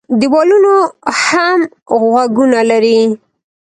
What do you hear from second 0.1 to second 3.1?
ـ دېوالونو هم غوږونه لري.